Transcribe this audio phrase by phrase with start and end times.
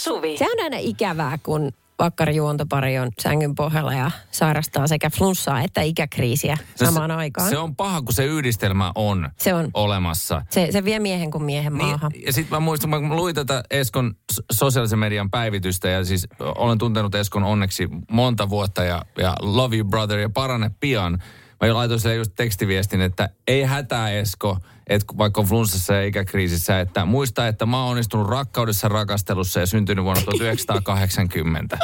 [0.00, 0.36] Suvi.
[0.38, 6.56] Se on aina ikävää, kun vakkarijuontopari on sängyn pohjalla ja sairastaa sekä flunssaa että ikäkriisiä
[6.74, 7.50] samaan aikaan.
[7.50, 9.70] Se on paha, kun se yhdistelmä on, Se on.
[9.74, 10.42] olemassa.
[10.50, 12.12] Se, se vie miehen kuin miehen maahan.
[12.12, 14.14] Niin, ja sitten mä muistan, mä luin tätä Eskon
[14.52, 19.88] sosiaalisen median päivitystä ja siis olen tuntenut Eskon onneksi monta vuotta ja, ja love you
[19.88, 21.22] brother ja parane pian.
[21.60, 26.80] Mä laitoin sille just tekstiviestin, että ei hätää Esko, että vaikka on flunssassa ja ikäkriisissä,
[26.80, 31.78] että muista, että mä oon onnistunut rakkaudessa, rakastelussa ja syntynyt vuonna 1980.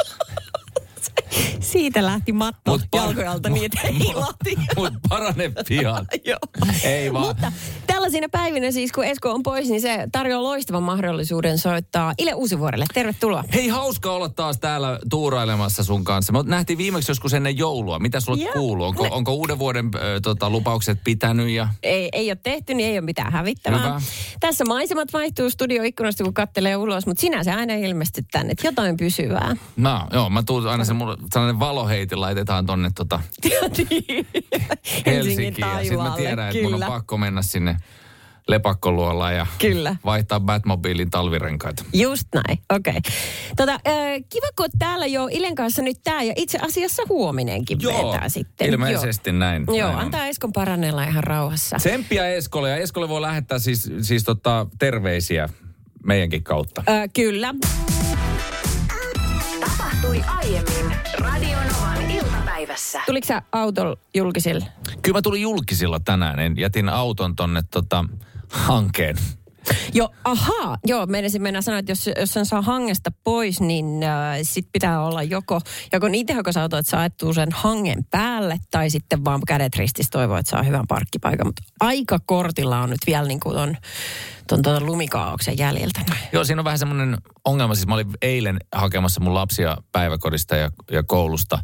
[1.59, 4.55] Siitä lähti matto Mut par- jalkojalta niin, että mut- hilahti.
[4.75, 6.05] Mutta parane pian.
[6.25, 6.39] Joo.
[6.83, 7.27] Ei vaan.
[7.27, 7.51] Mutta
[7.87, 12.85] tällaisina päivinä siis, kun Esko on pois, niin se tarjoaa loistavan mahdollisuuden soittaa Ile Uusivuorelle.
[12.93, 13.43] Tervetuloa.
[13.53, 16.33] Hei, hauska olla taas täällä tuurailemassa sun kanssa.
[16.33, 17.99] Me nähtiin viimeksi joskus ennen joulua.
[17.99, 18.53] Mitä sulle Joo.
[18.53, 18.85] kuuluu?
[18.85, 21.49] Onko, onko uuden vuoden äh, tota, lupaukset pitänyt?
[21.49, 21.67] Ja...
[21.83, 23.79] Ei, ei ole tehty, niin ei ole mitään hävittävää.
[23.79, 24.01] Hyvä.
[24.39, 28.97] Tässä maisemat vaihtuu studioikkunasta, kun kattelee ulos, mutta sinä se aina ilmestyt tänne, että jotain
[28.97, 29.55] pysyvää.
[29.77, 33.19] No, joo, mä tuun aina se, mulle, sellainen valoheiti laitetaan tonne tota
[35.05, 35.55] Helsinkiin.
[35.59, 36.87] Ja sitten mä tiedän, että mun on kyllä.
[36.87, 37.77] pakko mennä sinne
[38.47, 39.95] lepakkoluolaan ja Kyllä.
[40.05, 41.83] vaihtaa Batmobiilin talvirenkaita.
[41.93, 42.97] Just näin, okei.
[42.97, 43.11] Okay.
[43.57, 48.29] Tota, äh, kiva, kun täällä jo Ilen kanssa nyt tää ja itse asiassa huominenkin vetää
[48.29, 48.69] sitten.
[48.69, 49.63] ilmeisesti näin.
[49.67, 50.05] Joo, Joo näin on.
[50.05, 51.77] antaa Eskon parannella ihan rauhassa.
[51.77, 55.49] Tsemppiä Eskolle ja Eskolle voi lähettää siis, siis tota, terveisiä
[56.03, 56.83] meidänkin kautta.
[56.89, 57.53] Ö, kyllä.
[60.07, 63.01] Tapahtui aiemmin Radionovan iltapäivässä.
[63.05, 64.65] Tuliko sä autolla julkisille?
[65.01, 66.39] Kyllä mä tulin julkisilla tänään.
[66.39, 68.05] En jätin auton tonne tota,
[68.49, 69.17] hankeen.
[69.93, 70.77] Joo, ahaa.
[70.85, 75.01] Joo, meinasin mennä sanoa, että jos, jos sen saa hangesta pois, niin äh, sit pitää
[75.01, 75.61] olla joko,
[75.93, 80.11] joko niin tehokas auto, että saa ajettua sen hangen päälle, tai sitten vaan kädet ristissä
[80.11, 81.47] toivoo, että saa hyvän parkkipaikan.
[81.47, 83.77] Mutta aika kortilla on nyt vielä niin kuin ton,
[84.47, 86.01] ton, ton lumikaauksen jäljiltä.
[86.31, 87.75] Joo, siinä on vähän semmoinen ongelma.
[87.75, 91.59] Siis mä olin eilen hakemassa mun lapsia päiväkodista ja, ja koulusta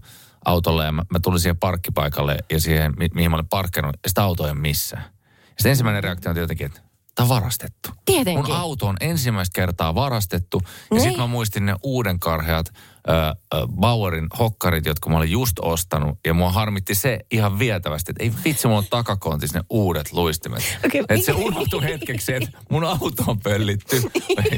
[0.45, 4.09] autolle ja mä, mä tulin siihen parkkipaikalle ja siihen, mi, mihin mä olin parkkeerannut, ja
[4.09, 5.03] sitä autoa ei ole missään.
[5.47, 6.81] Sitten ensimmäinen reaktio on jotenkin, että
[7.15, 7.89] tämä on varastettu.
[8.05, 8.45] Tietenkin.
[8.45, 10.61] Mun auto on ensimmäistä kertaa varastettu.
[10.63, 11.01] Ja Niin.
[11.01, 12.65] sitten mä muistin ne uuden karheat
[13.09, 16.19] äh, Bauerin hokkarit, jotka mä olin just ostanut.
[16.25, 20.77] Ja mua harmitti se ihan vietävästi, että ei vitsi, mulla on takakontissa ne uudet luistimet.
[20.85, 24.01] Okei, että se unohtui hetkeksi, että mun auto on pöllitty.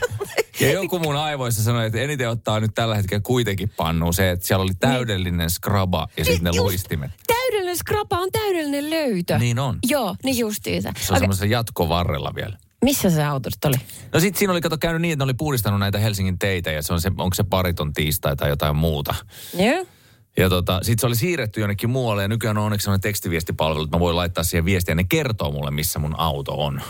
[0.59, 4.47] ja joku mun aivoissa sanoi, että eniten ottaa nyt tällä hetkellä kuitenkin pannuun se, että
[4.47, 7.11] siellä oli täydellinen skraba ja sitten ne Just luistimet.
[7.55, 9.37] Täydellinen skrapa on täydellinen löytö.
[9.37, 9.79] Niin on.
[9.89, 10.89] Joo, niin justiinsa.
[10.97, 12.57] Se on Okei, semmoisessa jatkovarrella vielä.
[12.83, 13.77] missä se auto sitten oli?
[14.13, 16.81] No sit siinä oli kato käynyt niin, että ne oli puhdistanut näitä Helsingin teitä ja
[16.83, 19.15] se on se, onko se pariton tiistai tai jotain muuta.
[19.57, 19.85] Joo.
[20.37, 23.95] Ja tota, sit se oli siirretty jonnekin muualle ja nykyään on onneksi sellainen tekstiviestipalvelu, että
[23.97, 26.81] mä voin laittaa siihen viestiä ja ne kertoo mulle, missä mun auto on.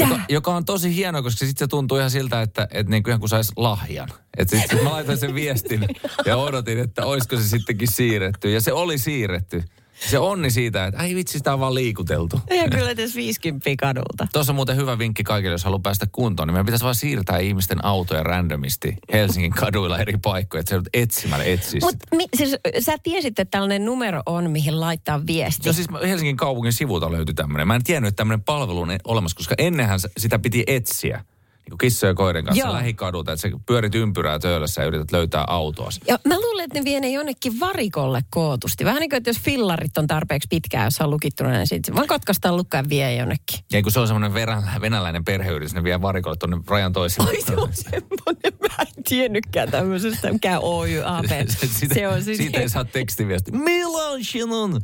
[0.00, 0.24] Joka, Tää.
[0.28, 3.20] joka on tosi hieno, koska sitten se tuntuu ihan siltä, että, että niin kuin ihan
[3.20, 4.08] kuin saisi lahjan.
[4.36, 5.86] Että sit, sit mä laitoin sen viestin
[6.26, 8.50] ja odotin, että olisiko se sittenkin siirretty.
[8.50, 9.62] Ja se oli siirretty.
[10.00, 12.40] Se onni siitä, että ai vitsi, sitä on vaan liikuteltu.
[12.48, 14.26] Ei kyllä edes 50 kadulta.
[14.32, 17.38] Tuossa on muuten hyvä vinkki kaikille, jos haluaa päästä kuntoon, niin meidän pitäisi vaan siirtää
[17.38, 21.82] ihmisten autoja randomisti Helsingin kaduilla eri paikkoja, että se joudut etsimällä etsis.
[21.82, 22.06] Mutta
[22.36, 25.68] siis, sä tiesit, että tällainen numero on, mihin laittaa viesti.
[25.68, 27.68] No siis Helsingin kaupungin sivulta löytyi tämmöinen.
[27.68, 31.24] Mä en tiennyt, että tämmöinen palvelu on olemassa, koska ennenhän sitä piti etsiä.
[31.70, 32.72] Niin kissojen ja kanssa Joo.
[32.72, 35.88] lähikadulta, että sä pyörit ympyrää töölössä ja yrität löytää autoa.
[36.06, 38.84] Ja mä luulen, että ne vie ne jonnekin varikolle kootusti.
[38.84, 42.06] Vähän niin kuin, että jos fillarit on tarpeeksi pitkään, jos on lukittuna, niin sitten vaan
[42.06, 43.58] katkaistaan lukka ja vie jonnekin.
[43.72, 44.34] Ja kun se on semmoinen
[44.80, 47.30] venäläinen perheyritys, ne vie varikolle tuonne rajan toiselle.
[47.30, 51.48] Ai se on semmoinen, mä en tiennytkään tämmöisestä, mikä Oy AP.
[51.48, 53.52] Sitä, se on siis siitä ei saa tekstiviesti.
[53.52, 54.80] Milloin sinun?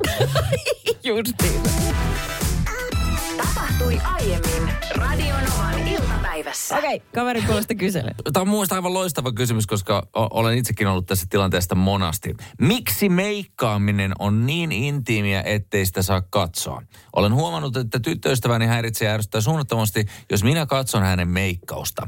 [1.03, 1.61] justiin.
[3.37, 6.77] Tapahtui aiemmin Radionovan iltapäivässä.
[6.77, 8.11] Okei, okay, kaverin puolesta kysele.
[8.33, 12.35] Tämä on muista aivan loistava kysymys, koska olen itsekin ollut tässä tilanteesta monasti.
[12.61, 16.81] Miksi meikkaaminen on niin intiimiä, ettei sitä saa katsoa?
[17.15, 22.07] Olen huomannut, että tyttöystäväni häiritsee ja ärsyttää suunnattomasti, jos minä katson hänen meikkausta.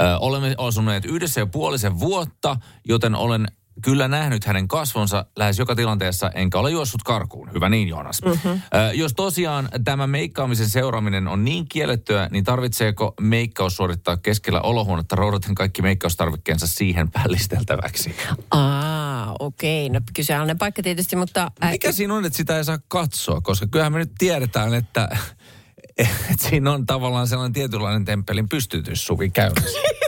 [0.00, 2.56] Ö, olemme asuneet yhdessä jo puolisen vuotta,
[2.88, 3.46] joten olen
[3.82, 7.52] kyllä nähnyt hänen kasvonsa lähes joka tilanteessa, enkä ole juossut karkuun.
[7.52, 8.22] Hyvä niin, Joonas.
[8.22, 8.50] Mm-hmm.
[8.50, 8.60] Ö,
[8.94, 15.54] jos tosiaan tämä meikkaamisen seuraaminen on niin kiellettyä, niin tarvitseeko meikkaus suorittaa keskellä olohuonetta roudaten
[15.54, 18.14] kaikki meikkaustarvikkeensa siihen pällisteltäväksi?
[18.50, 19.86] Aa, okei.
[19.86, 19.94] Okay.
[19.94, 21.50] No kyseenalainen paikka tietysti, mutta...
[21.64, 23.40] Äh, Mikä siinä on, että sitä ei saa katsoa?
[23.40, 25.08] Koska kyllähän me nyt tiedetään, että,
[25.98, 29.78] että siinä on tavallaan sellainen tietynlainen temppelin pystytyssuvi käynnissä.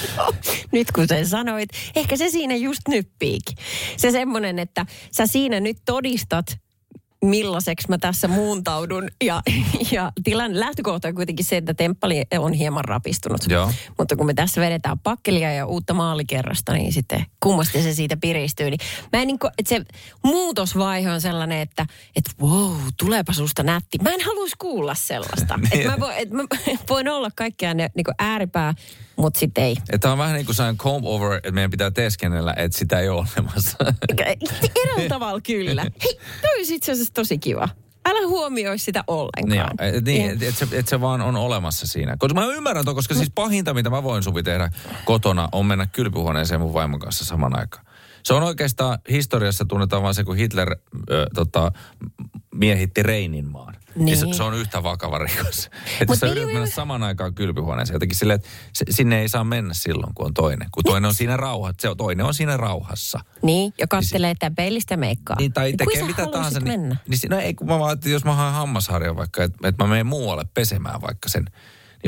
[0.72, 3.56] Nyt kun sen sanoit, ehkä se siinä just nyppiikin.
[3.96, 6.46] Se semmoinen, että sä siinä nyt todistat
[7.22, 9.08] millaiseksi mä tässä muuntaudun.
[9.24, 9.42] Ja,
[9.92, 13.40] ja tilanne lähtökohta on kuitenkin se, että temppali on hieman rapistunut.
[13.48, 13.72] Joo.
[13.98, 18.70] Mutta kun me tässä vedetään pakkelia ja uutta maalikerrasta, niin sitten kummasti se siitä piristyy.
[18.70, 18.80] Niin
[19.12, 19.84] mä en niin kuin, että se
[20.24, 21.86] muutosvaihe on sellainen, että,
[22.16, 23.98] että wow, tuleepa susta nätti.
[24.02, 25.58] Mä en haluaisi kuulla sellaista.
[25.72, 26.42] että mä, voin, että mä
[26.88, 28.74] voin olla kaikkea ne niin ääripää,
[29.22, 29.76] mutta sitten ei.
[29.92, 33.08] Että on vähän niin kuin sellainen comb over, että meidän pitää teeskennellä, että sitä ei
[33.08, 33.76] ole olemassa.
[34.84, 35.82] Eräällä tavalla kyllä.
[35.82, 37.68] Hei, toi olisi itse asiassa tosi kiva.
[38.06, 39.70] Älä huomioi sitä Niin, ollenkaan.
[39.78, 42.16] et, niin että et se, et se vaan on olemassa siinä.
[42.18, 44.70] Koska mä ymmärrän ton, koska siis pahinta, mitä mä voin Suvi tehdä
[45.04, 47.84] kotona, on mennä kylpyhuoneeseen mun vaimon kanssa saman aikaan.
[48.22, 50.76] Se on oikeastaan, historiassa tunnetaan vaan se, kun Hitler
[51.10, 51.72] ö, tota,
[52.54, 53.74] miehitti Reininmaan.
[53.94, 54.16] Niin.
[54.16, 54.34] Se, Niin.
[54.34, 55.70] se, on yhtä vakava rikos.
[56.00, 56.74] Että sä niin, yrität niin, mennä niin.
[56.74, 57.94] saman aikaan kylpyhuoneeseen.
[57.94, 60.68] Jotenkin silleen, että se, sinne ei saa mennä silloin, kun on toinen.
[60.72, 61.76] Kun toinen on siinä rauhassa.
[61.80, 63.20] Se on, toinen on siinä rauhassa.
[63.42, 65.36] Niin, ja kattelee tämän peilistä meikkaa.
[65.38, 66.60] Niin, tai Ja tekee mitä tahansa.
[66.60, 66.96] Niin, Mennä?
[67.08, 69.84] niin, si- no ei, kun mä vaan, että jos mä haen hammasharjan vaikka, että, että
[69.84, 71.44] mä menen muualle pesemään vaikka sen.
[71.44, 71.52] Niin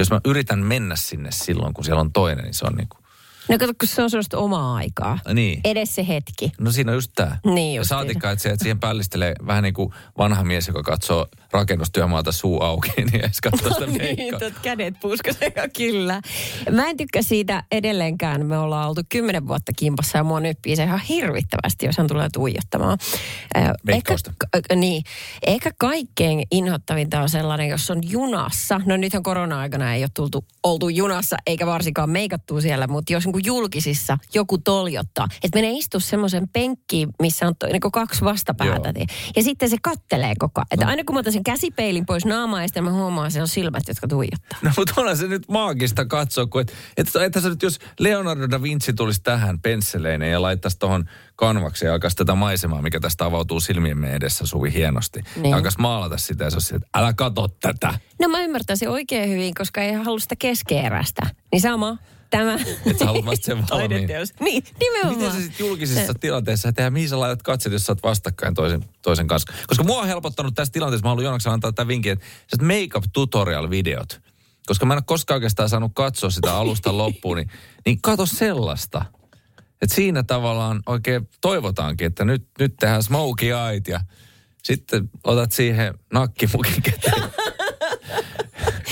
[0.00, 3.03] jos mä yritän mennä sinne silloin, kun siellä on toinen, niin se on niin kuin,
[3.48, 5.18] No kato, kun se on sellaista omaa aikaa.
[5.34, 5.60] niin.
[5.64, 6.52] Edes se hetki.
[6.60, 7.38] No siinä on just tää.
[7.44, 7.88] Niin justiinsa.
[7.88, 12.62] saatikka, että, se, että siihen pällistelee vähän niin kuin vanha mies, joka katsoo rakennustyömaalta suu
[12.62, 14.40] auki, niin edes katsoo sitä niin, meikkaa.
[14.40, 16.20] tot kädet puskasee, kyllä.
[16.70, 18.46] Mä en tykkää siitä edelleenkään.
[18.46, 22.28] Me ollaan oltu kymmenen vuotta kimpassa ja mua nyppii se ihan hirvittävästi, jos hän tulee
[22.32, 22.98] tuijottamaan.
[23.56, 24.14] Ö, Ehkä,
[24.76, 25.02] niin.
[25.46, 28.80] Ehkä kaikkein inhottavinta on sellainen, jos on junassa.
[28.86, 33.46] No nythän korona-aikana ei ole tultu, oltu junassa, eikä varsinkaan meikattu siellä, mutta jos niin
[33.46, 38.92] julkisissa joku toljottaa, että menee istua semmoisen penkkiin, missä on to, niin kaksi vastapäätä.
[38.94, 39.06] Joo.
[39.36, 40.66] Ja sitten se kattelee koko ajan.
[40.70, 43.40] Että aina kun mä otan sen käsipeilin pois naamaa ja sitten mä huomaan, että se
[43.40, 44.58] on silmät, jotka tuijottaa.
[44.62, 48.50] No mutta onhan se nyt maagista katsoa, kun et, et, että sä nyt, jos Leonardo
[48.50, 51.04] da Vinci tulisi tähän pensseleineen ja laittaisi tuohon
[51.36, 55.20] kanvakseen ja alkaisi tätä maisemaa, mikä tästä avautuu silmiemme edessä suvi hienosti.
[55.20, 55.42] Niin.
[55.42, 55.50] Niin.
[55.50, 57.98] Ja alkaisi maalata sitä ja se olisi, että älä kato tätä.
[58.20, 61.22] No mä ymmärtäisin oikein hyvin, koska ei halua sitä keskeerästä.
[61.52, 61.98] Niin sama,
[62.30, 62.54] tämä.
[62.54, 63.90] Että sä haluat vasta sen valmiin.
[63.90, 64.32] Taideteos.
[64.40, 65.18] Niin, nimenomaan.
[65.18, 68.84] Miten sä sitten julkisissa tilanteissa tehdään, mihin sä laitat katset, jos sä oot vastakkain toisen,
[69.02, 69.52] toisen kanssa?
[69.66, 73.04] Koska mua on helpottanut tässä tilanteessa, mä haluan Jonaksi antaa tämän vinkin, että sellaiset make-up
[73.12, 74.20] tutorial-videot,
[74.66, 77.50] koska mä en ole koskaan oikeastaan saanut katsoa sitä alusta loppuun, niin,
[77.86, 79.04] niin kato sellaista.
[79.82, 84.00] Että siinä tavallaan oikein toivotaankin, että nyt, nyt tehdään smokey eyed ja
[84.62, 87.22] sitten otat siihen nakkimukin käteen.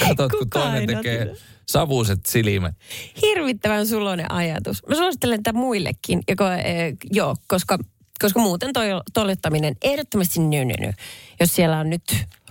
[0.09, 1.52] Katot, kun toinen tekee sitä?
[1.73, 2.75] Savuiset silmät.
[3.23, 4.87] Hirvittävän suloinen ajatus.
[4.87, 7.79] Mä suosittelen tätä muillekin, joko, eh, joo, koska,
[8.21, 10.93] koska muuten toi, toljottaminen ehdottomasti nynyny.
[11.41, 12.03] Jos siellä on nyt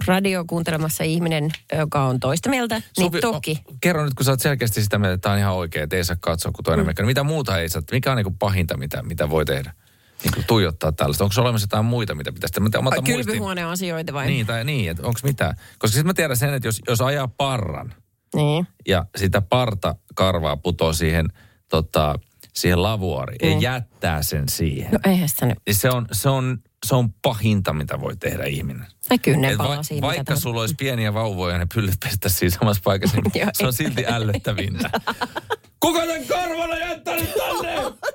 [0.06, 3.62] radio kuuntelemassa ihminen, joka on toista mieltä, niin Sopi- toki.
[3.66, 5.96] o- kerro nyt, kun sä oot selkeästi sitä mieltä, että tämä on ihan oikein, että
[5.96, 6.88] ei saa katsoa kuin toinen mm.
[6.88, 7.06] mekka.
[7.06, 7.82] Mitä muuta ei saa?
[7.92, 9.74] Mikä on niin pahinta, mitä, mitä voi tehdä?
[10.24, 11.24] Niin kuin tuijottaa tällaista.
[11.24, 13.02] Onko olemassa jotain muita, mitä pitäisi tehdä?
[13.06, 14.28] Kylpyhuoneen asioita vai?
[14.28, 15.56] Niin, tai niin, että onko mitään.
[15.80, 17.94] Koska sitten mä tiedän sen, että jos, jos ajaa parran
[18.36, 18.68] niin.
[18.88, 21.28] ja sitä parta karvaa putoo siihen,
[21.70, 22.16] tota,
[22.54, 23.62] siihen lavuoriin mm.
[23.62, 25.58] ja jättää sen siihen, No eihän sitä nyt.
[25.68, 28.86] niin se on, se, on, se on pahinta, mitä voi tehdä ihminen.
[29.10, 30.08] Mä kynnen Et va- siinä.
[30.08, 33.74] vaikka sulla olisi pieniä vauvoja ja ne pyllyt pestä siinä samassa paikassa, niin se on
[33.74, 34.90] silti ällöttävintä.
[35.80, 37.76] Kuka sen karvana jättänyt tänne?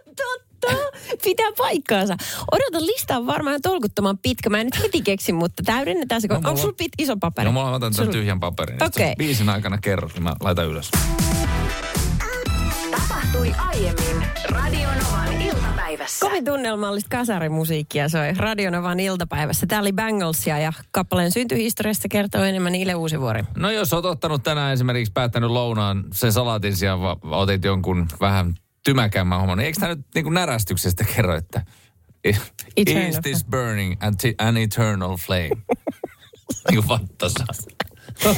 [0.70, 2.16] Totta, pitää paikkaansa.
[2.52, 4.50] Odotan, lista on varmaan tolkuttoman pitkä.
[4.50, 6.28] Mä en nyt heti keksi, mutta täydennetään se.
[6.28, 7.44] No, mulla- Onko sulla pit, iso paperi?
[7.44, 8.74] No mulla otan tämän Sulla- tyhjän paperin.
[8.76, 8.86] Okei.
[8.86, 9.14] Okei.
[9.18, 10.90] Biisin aikana kerro, niin mä laitan ylös.
[12.90, 16.26] Tapahtui aiemmin Radionovan iltapäivässä.
[16.26, 19.66] Kovin tunnelmallista kasarimusiikkia soi Radionovan iltapäivässä.
[19.66, 23.42] Tää oli Banglesia ja kappaleen syntyhistoriasta kertoo enemmän Ile Uusivuori.
[23.56, 28.54] No jos oot ottanut tänään esimerkiksi päättänyt lounaan sen salaatin sijaan, va- otit jonkun vähän
[28.86, 31.62] tymäkämmän homman, niin eikö tämä nyt niin kuin närästyksestä kerro, että
[32.76, 35.48] Eternal is this burning an, an eternal flame?
[36.70, 37.44] niin kuin vattasa.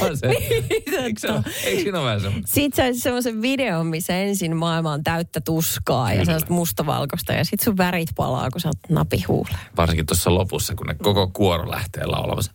[0.01, 0.27] On se.
[0.27, 2.47] Eikö, se ole, eikö siinä ole vähän semmoinen?
[2.47, 7.59] Siitä saisi semmoisen videon, missä ensin maailma on täyttä tuskaa ja sellaista mustavalkoista ja sit
[7.59, 9.59] sun värit palaa, kun sä oot napi huuleen.
[9.77, 12.51] Varsinkin tuossa lopussa, kun ne koko kuoro lähtee laulamassa.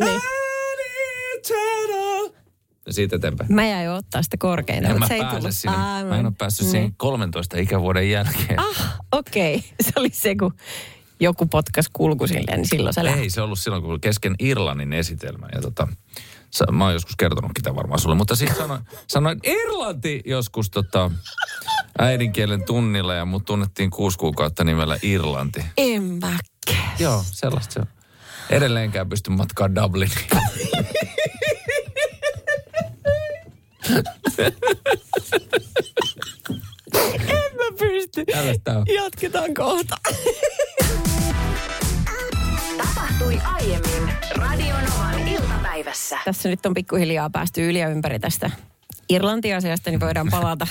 [0.00, 0.20] Niin.
[2.90, 3.54] Siitä eteenpäin.
[3.54, 5.54] Mä jäin ottaa sitä korkeinta, En mä, mutta se ei tullut.
[5.54, 5.76] sinne.
[5.76, 8.58] Aa, mä en ole päässyt siihen 13 ikävuoden jälkeen.
[8.60, 9.56] Ah, okei.
[9.56, 9.68] Okay.
[9.86, 10.54] Se oli se, kun
[11.20, 13.20] joku potkas kulku silleen, niin silloin se lähti.
[13.20, 15.48] Ei se ollut silloin, kun kesken Irlannin esitelmä.
[15.54, 15.88] Ja tota,
[16.50, 18.14] sa- mä oon joskus kertonutkin tämän varmaan sulle.
[18.16, 18.80] Mutta siis sanoin,
[19.12, 21.10] sanoin Irlanti joskus tota,
[21.98, 25.64] äidinkielen tunnilla ja mut tunnettiin kuusi kuukautta nimellä Irlanti.
[25.76, 26.38] En mä.
[26.98, 27.86] Joo, sellaista se on.
[28.50, 30.18] Edelleenkään pysty matkaa Dubliniin.
[37.28, 38.24] En mä pysty.
[38.94, 39.96] Jatketaan kohta.
[42.76, 46.18] Tapahtui aiemmin Radionovan iltapäivässä.
[46.24, 48.50] Tässä nyt on pikkuhiljaa päästy yli ja ympäri tästä
[49.08, 50.66] Irlanti-asiasta, niin voidaan palata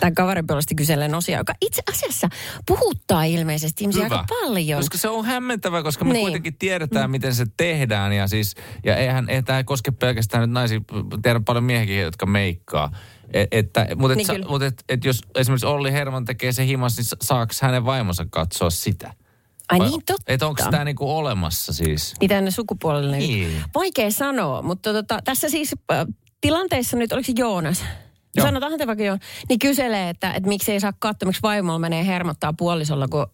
[0.00, 2.28] tämän kaverin puolesta kysellen osia, joka itse asiassa
[2.66, 4.16] puhuttaa ilmeisesti ihmisiä Hyvä.
[4.16, 4.78] aika paljon.
[4.80, 6.22] Koska se on hämmentävä, koska me Niin.
[6.24, 8.12] kuitenkin tiedetään, miten se tehdään.
[8.12, 10.80] Ja siis, ja eihän, ei tämä koske pelkästään nyt naisia,
[11.22, 12.90] tiedän paljon miehiäkin, jotka meikkaa.
[13.32, 16.66] Et, että, mutta et, Niin sa, mut et, et jos esimerkiksi Olli Herman tekee se
[16.66, 19.14] himas, niin sa- saako hänen vaimonsa katsoa sitä?
[19.68, 20.32] Ai Vai- niin totta.
[20.32, 22.14] Että onko tämä niinku olemassa siis?
[22.20, 23.18] Mitä ne sukupuolelle?
[23.18, 23.62] Niin.
[23.74, 26.06] Vaikea sanoa, mutta tota, tässä siis äh,
[26.40, 27.84] tilanteessa nyt, oliko se Joonas?
[28.36, 28.46] Joo.
[28.46, 29.18] Sanotaan te vaikka Joon,
[29.48, 33.26] niin kyselee, että, että miksi ei saa katsoa, miksi vaimolla menee hermottaa puolisolla, kun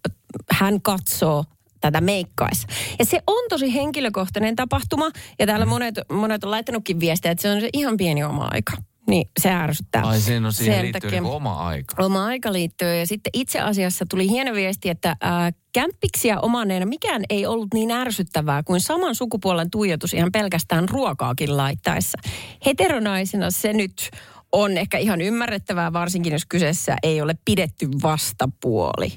[0.50, 1.44] hän katsoo
[1.80, 2.68] tätä meikkaissa.
[2.98, 7.50] Ja se on tosi henkilökohtainen tapahtuma, ja täällä monet, monet on laittanutkin viestiä, että se
[7.50, 8.72] on se ihan pieni oma aika.
[9.08, 10.02] Niin se ärsyttää.
[10.02, 12.04] Ai siinä on siihen Sen liittyy takia- niinku oma aika.
[12.04, 12.94] Oma aika liittyy.
[12.94, 17.90] Ja sitten itse asiassa tuli hieno viesti, että ää, kämppiksiä omaneena mikään ei ollut niin
[17.90, 22.18] ärsyttävää kuin saman sukupuolen tuijotus ihan pelkästään ruokaakin laittaessa.
[22.66, 24.10] Heteronaisena se nyt
[24.54, 29.12] on ehkä ihan ymmärrettävää, varsinkin jos kyseessä ei ole pidetty vastapuoli.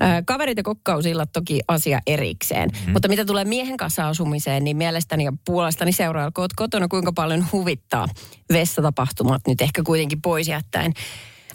[0.00, 2.70] Ää, Kaverit ja kokkausillat toki asia erikseen.
[2.86, 2.92] Mm.
[2.92, 8.06] Mutta mitä tulee miehen kanssa asumiseen, niin mielestäni ja puolestani seurailkoot kotona, kuinka paljon huvittaa
[8.52, 10.92] vessatapahtumat nyt ehkä kuitenkin pois jättäen.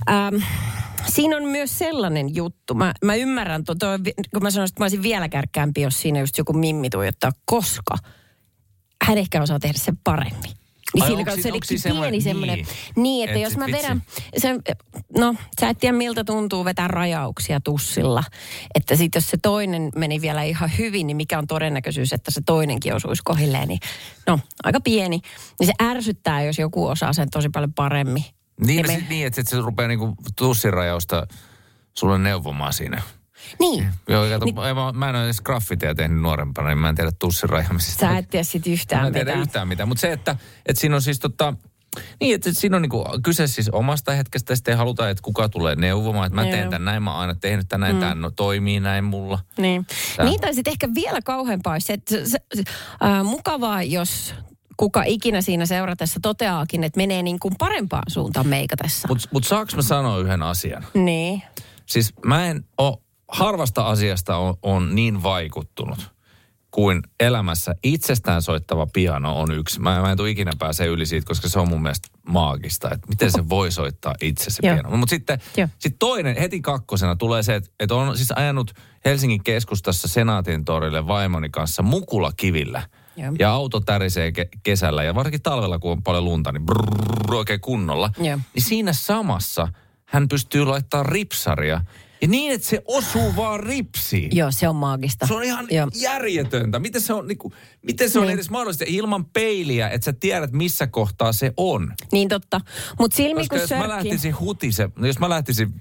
[0.10, 0.36] Ähm,
[1.08, 2.74] siinä on myös sellainen juttu.
[2.74, 3.88] Mä, mä ymmärrän, to, to,
[4.34, 7.96] kun mä sanoin, että mä olisin vielä kärkkäämpi, jos siinä just joku mimmi tuijottaa, koska
[9.04, 10.61] hän ehkä osaa tehdä sen paremmin.
[10.94, 12.68] Niin Ai, siinä onko se siinä pieni semmoinen- semmoinen, niin.
[12.96, 14.04] niin, että Et jos mä vedän,
[14.38, 14.56] se,
[15.18, 18.24] no sä et tiedä miltä tuntuu vetää rajauksia tussilla.
[18.76, 22.42] Että sit jos se toinen meni vielä ihan hyvin, niin mikä on todennäköisyys, että se
[22.46, 23.80] toinenkin osuisi kohilleen, niin
[24.28, 25.20] no aika pieni.
[25.60, 28.24] Niin se ärsyttää, jos joku osaa sen tosi paljon paremmin.
[28.66, 28.96] Niin, Ja me...
[29.00, 31.28] sit, niin että sit se rupeaa niinku tussirajausta
[31.98, 33.02] sulle neuvomaan siinä.
[33.60, 34.56] Niin, Joo, kato, niin.
[34.56, 38.00] mä, mä en ole edes graffitia tehnyt nuorempana, niin mä en tiedä tussirajaamisesta.
[38.00, 39.42] sä et tiedä sit Mä yhtään en tiedä mitään.
[39.42, 39.90] yhtään mitään.
[39.90, 41.54] Mutta se, että, että siinä on siis tota...
[42.22, 45.76] Niin, että siinä on niinku kyse siis omasta hetkestä, sitten ei haluta, että kuka tulee
[45.76, 48.00] neuvomaan, että mä teen tämän näin, mä oon aina tehnyt tämän näin, mm.
[48.00, 49.40] tämä no, toimii näin mulla.
[49.58, 49.86] Niin.
[50.18, 50.26] Tää.
[50.26, 52.64] niin tai sitten ehkä vielä kauheampaa olisi se, että se, se,
[53.04, 54.34] äh, mukavaa, jos
[54.78, 59.08] kuka ikinä siinä seuratessa toteaakin, että menee niin kuin parempaan suuntaan meikatessa.
[59.08, 60.86] Mutta mut saaks mä sanoa yhden asian?
[60.94, 61.44] Niin.
[61.86, 62.98] Siis mä en ole,
[63.32, 66.12] harvasta asiasta on, on niin vaikuttunut
[66.72, 69.80] kuin elämässä itsestään soittava piano on yksi.
[69.80, 73.08] Mä, mä en tule ikinä pääse yli siitä, koska se on mun mielestä maagista, että
[73.10, 74.98] miten se voi soittaa itse se piano.
[74.98, 75.40] Mutta sitten
[75.80, 78.74] sit toinen, heti kakkosena tulee se, että, että on siis ajanut
[79.06, 82.84] Helsingin keskustassa Senaatin torille vaimoni kanssa mukula kivillä.
[83.18, 83.34] Joo.
[83.40, 87.62] Ja auto tärisee ke- kesällä ja varsinkin talvella, kun on paljon lunta, niin brrrr, oikein
[87.62, 88.10] kunnolla.
[88.18, 88.40] Joo.
[88.54, 89.68] Niin siinä samassa
[90.06, 91.82] hän pystyy laittamaan ripsaria.
[92.22, 94.36] Ja niin, että se osuu vaan ripsiin.
[94.38, 95.28] Joo, se on maagista.
[95.28, 95.88] Se on ihan Joo.
[95.96, 96.80] järjetöntä.
[96.80, 98.34] Miten se on, niin kuin, miten se on Niin.
[98.34, 101.94] edes mahdollista ilman peiliä, että sä tiedät, missä kohtaa se on?
[102.12, 102.62] Niin totta.
[103.00, 103.90] Mutta silmi Koska kun jos mä sörkkii...
[103.96, 105.74] lähtisin hutise, jos mä lähtisin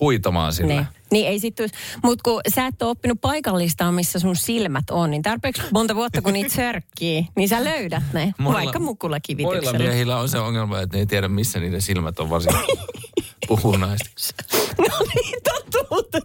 [0.00, 0.74] huitomaan sillä.
[0.74, 0.86] Niin.
[1.10, 1.56] niin ei sit
[2.02, 6.22] Mutta kun sä et ole oppinut paikallistaa, missä sun silmät on, niin tarpeeksi monta vuotta
[6.22, 8.20] kun niitä sörkkii, niin sä löydät ne.
[8.38, 9.78] Monilla- vaikka Monilla mukulakivityksellä.
[9.78, 12.64] miehillä on se ongelma, että ne ei tiedä, missä niiden silmät on varsinkin
[13.46, 14.44] puhuu naista.
[14.78, 16.20] No niin, toi.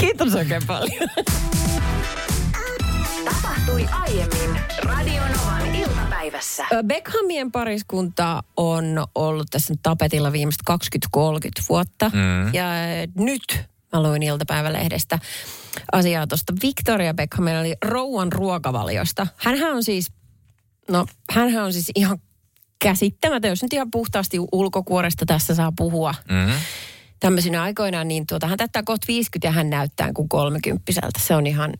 [0.00, 1.08] Kiitos oikein paljon.
[3.24, 6.66] Tapahtui aiemmin Radionovan iltapäivässä.
[6.86, 10.62] Beckhamien pariskunta on ollut tässä tapetilla viimeiset
[11.16, 12.08] 20-30 vuotta.
[12.08, 12.54] Mm.
[12.54, 12.64] Ja
[13.18, 15.18] nyt mä luin iltapäivälehdestä
[15.92, 19.26] asiaa tuosta Victoria Beckhamilla oli rouvan ruokavaliosta.
[19.36, 20.12] Hänhän on siis,
[20.90, 22.18] no hänhän on siis ihan
[22.82, 26.52] käsittämätön, jos nyt ihan puhtaasti ulkokuoresta tässä saa puhua Mm.
[27.20, 31.18] tämmöisinä aikoinaan, niin tuota, hän täyttää kohta 50 ja hän näyttää kuin kolmekymppiseltä.
[31.20, 31.72] Se on ihan,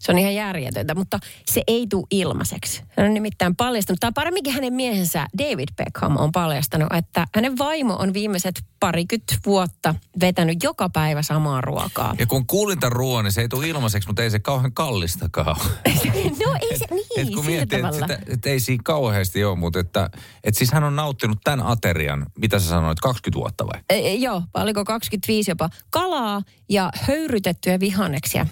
[0.00, 1.18] se on ihan järjetöntä, mutta
[1.50, 2.82] se ei tule ilmaiseksi.
[2.96, 7.94] Hän on nimittäin paljastanut, tai paremminkin hänen miehensä David Beckham on paljastanut, että hänen vaimo
[7.94, 12.14] on viimeiset parikymmentä vuotta vetänyt joka päivä samaa ruokaa.
[12.18, 15.56] Ja kun kuulin tämän ruoan, niin se ei tule ilmaiseksi, mutta ei se kauhean kallistakaan
[16.46, 18.06] no ei se, niin, Et kun sillä miettii, että, tavalla.
[18.14, 20.10] sitä, että ei siinä kauheasti ole, mutta että,
[20.44, 23.80] että siis hän on nauttinut tämän aterian, mitä sä sanoit, 20 vuotta vai?
[23.90, 28.46] E, joo, oliko 25 jopa, kalaa ja höyrytettyjä vihanneksia.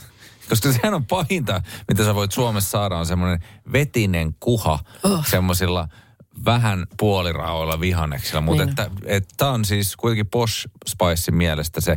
[0.48, 5.26] Koska sehän on pahinta, mitä sä voit Suomessa saada, on semmoinen vetinen kuha oh.
[5.26, 5.88] semmoisilla
[6.44, 8.40] vähän puoliraoilla vihanneksilla.
[8.40, 8.70] Mutta Niin.
[8.70, 11.96] että, että tämä on siis kuitenkin Posh Spicein mielestä se,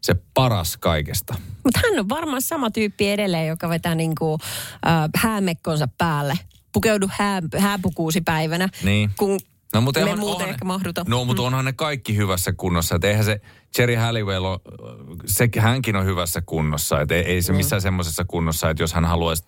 [0.00, 1.34] se paras kaikesta.
[1.64, 4.38] Mutta hän on varmaan sama tyyppi edelleen, joka vetää niinku,
[4.86, 6.38] äh, häämekkonsa päälle.
[6.72, 8.68] Pukeudu hää, hääpukuusi päivänä.
[8.82, 9.10] Niin.
[9.16, 9.40] Kun
[9.74, 11.04] No, mutta Me onhan- muuten onhan- ehkä mahduta.
[11.08, 12.94] No, mutta onhan ne kaikki hyvässä kunnossa.
[12.94, 13.40] Että eihän se
[13.78, 14.58] Jerry Halliwell, on,
[15.26, 17.00] se, hänkin on hyvässä kunnossa.
[17.00, 19.44] Että ei, ei se missään semmoisessa kunnossa, että jos hän haluaisi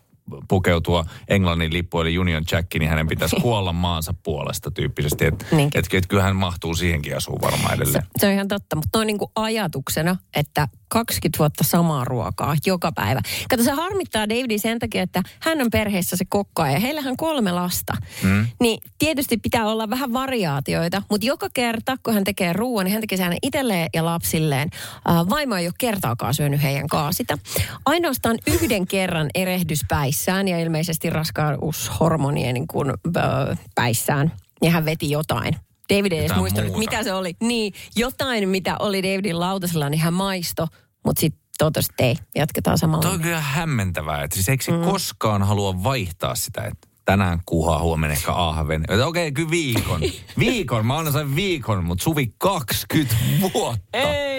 [0.48, 5.24] pukeutua Englannin lippu eli Union Jack, niin hänen pitäisi kuolla maansa puolesta tyyppisesti.
[5.24, 8.04] Että et, et, kyllä hän mahtuu siihenkin asuun varmaan edelleen.
[8.18, 12.92] Se on ihan totta, mutta noin niin kuin ajatuksena, että 20 vuotta samaa ruokaa joka
[12.92, 13.20] päivä.
[13.50, 17.16] Kato, se harmittaa Davidi sen takia, että hän on perheessä se kokka ja heillähän on
[17.16, 17.92] kolme lasta.
[18.22, 18.46] Mm.
[18.60, 23.00] Niin tietysti pitää olla vähän variaatioita, mutta joka kerta, kun hän tekee ruoan, niin hän
[23.00, 24.70] tekee sen itselleen ja lapsilleen.
[25.08, 27.38] Äh, vaimo ei ole kertaakaan syönyt heidän kanssa sitä.
[27.86, 34.32] Ainoastaan yhden kerran erehdys päissään ja ilmeisesti raskaushormonien niin kuin, äh, päissään.
[34.62, 35.56] Ja hän veti jotain.
[35.90, 36.90] David ei edes muistanut, muuta.
[36.90, 37.36] mitä se oli.
[37.40, 40.66] Niin, jotain, mitä oli Davidin lautasella, niin hän maisto,
[41.04, 43.02] mutta sitten totesi, että ei, jatketaan samalla.
[43.02, 44.22] Toi on kyllä hämmentävää.
[44.24, 44.82] Että siis eikö se mm.
[44.82, 48.84] koskaan halua vaihtaa sitä, että tänään kuhaa, huomenna ehkä ahven.
[48.90, 50.00] Okei, okay, kyllä viikon.
[50.38, 53.16] Viikon, mä annan sen viikon, mutta Suvi 20
[53.54, 53.98] vuotta.
[53.98, 54.29] Ei,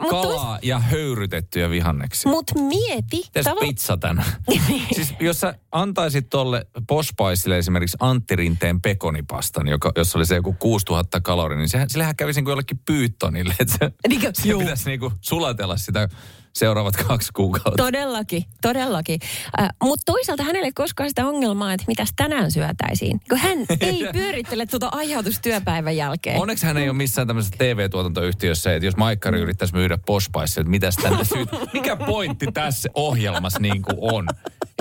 [0.00, 2.30] Mutta Kalaa ja höyrytettyjä vihanneksia.
[2.30, 3.28] mut mieti.
[3.32, 4.32] Tässä tavo- pizza tänään.
[4.94, 10.52] siis jos sä antaisit tolle Pospaisille esimerkiksi Antti Rinteen pekonipastan, joka, jossa oli se joku
[10.58, 13.54] 6000 kaloria, niin sehän, sillähän kävisi kuin jollekin pyyttonille.
[13.60, 14.30] Että se, Niinkö?
[14.34, 16.08] se pitäisi niinku sulatella sitä
[16.56, 17.82] seuraavat kaksi kuukautta.
[17.82, 19.20] Todellakin, todellakin.
[19.60, 23.20] Äh, Mutta toisaalta hänelle ei koskaan sitä ongelmaa, että mitäs tänään syötäisiin.
[23.28, 26.40] Kun hän ei pyörittele tuota ajatusta työpäivän jälkeen.
[26.40, 30.96] Onneksi hän ei ole missään tämmöisessä TV-tuotantoyhtiössä, että jos Maikkari yrittäisi myydä Pospaissa, että mitäs
[30.96, 34.28] tänne syyt, mikä pointti tässä ohjelmassa niin kuin on?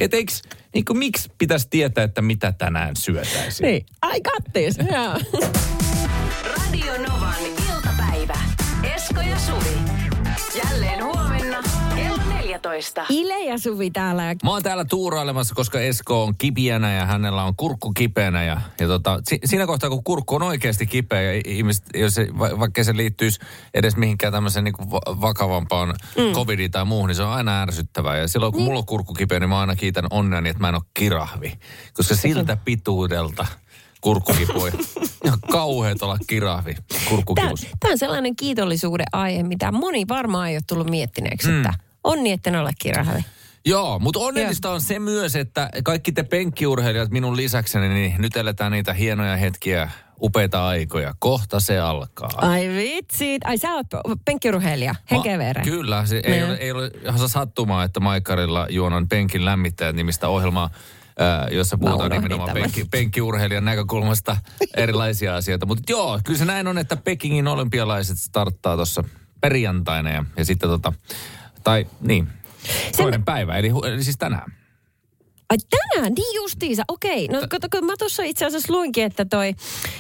[0.01, 0.41] Et eiks,
[0.73, 3.67] niin kuin, miksi pitäisi tietää, että mitä tänään syötäisiin?
[3.67, 3.85] Niin.
[4.15, 4.77] I got this.
[4.77, 5.13] Joo.
[6.57, 7.35] Radio Novan
[7.73, 8.37] iltapäivä.
[8.95, 9.94] Esko ja Suvi.
[12.65, 13.05] Jälleen huomenna kello 14.
[13.09, 14.23] Ile ja Suvi täällä.
[14.23, 18.43] Ja Mä oon täällä tuurailemassa, koska Esko on kipiänä ja hänellä on kurkku kipeänä.
[18.43, 22.27] Ja, ja tota, si, siinä kohtaa, kun kurkku on oikeasti kipeä ja ihmiset, jos se,
[22.39, 23.39] va, vaikka se liittyisi
[23.73, 26.33] edes mihinkään tämmöiseen niin kuin va- vakavampaan mm.
[26.33, 28.17] covidiin tai muuhun, niin se on aina ärsyttävää.
[28.17, 30.75] Ja silloin, kun mulla on kurkku kipeä, niin mä aina kiitän onneani, että mä en
[30.75, 31.53] ole kirahvi.
[31.93, 33.45] Koska siltä pituudelta
[34.01, 34.71] kurkkukipu on
[35.25, 37.67] ihan kauheet olla kirahvi Tämä, kurkkukivus.
[37.79, 41.57] tämä on sellainen kiitollisuuden aihe, mitä moni varmaan ei ole tullut miettineeksi, mm.
[41.57, 41.73] että
[42.05, 43.25] onni, etten ole kirahvi.
[43.65, 48.71] Joo, mutta onnellista on se myös, että kaikki te penkkiurheilijat minun lisäkseni, niin nyt eletään
[48.71, 49.89] niitä hienoja hetkiä,
[50.21, 51.13] upeita aikoja.
[51.19, 52.29] Kohta se alkaa.
[52.37, 53.37] Ai vitsi.
[53.43, 53.87] Ai sä oot
[54.25, 55.53] penkkiurheilija, henkeä.
[55.63, 56.45] Kyllä, se ei Niin.
[56.45, 60.69] ole, ei ole ihan sattumaa, että Maikkarilla juonan penkin lämmittäjät nimistä ohjelmaa,
[61.19, 64.37] ää, jossa puhutaan nimenomaan penkki, penkkiurheilijan näkökulmasta
[64.77, 65.65] erilaisia asioita.
[65.65, 69.03] Mutta joo, kyllä se näin on, että Pekingin olympialaiset starttaa tuossa
[69.41, 70.93] perjantaina ja, ja sitten tota,
[71.65, 72.27] tai niin,
[72.97, 74.53] toinen päivä, eli, siis tänään.
[75.49, 77.27] Ai tänään, niin justiinsa, okei.
[77.27, 79.53] No kato, kun mä tuossa itse asiassa luinkin, että toi,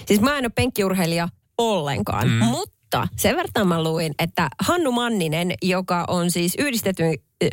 [0.05, 2.33] siis mä en ole penkkiurheilija ollenkaan, mm.
[2.45, 2.74] mutta
[3.15, 7.03] sen verran mä luin, että Hannu Manninen, joka on siis yhdistetty,
[7.43, 7.47] ö,